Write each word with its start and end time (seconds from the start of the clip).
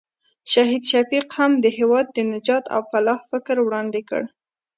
شهید 0.51 0.83
شفیق 0.91 1.27
هم 1.39 1.51
د 1.63 1.65
هېواد 1.77 2.05
د 2.13 2.17
نجات 2.33 2.65
او 2.75 2.81
فلاح 2.91 3.19
فکر 3.31 3.55
وړاندې 3.61 4.01
کړ. 4.09 4.23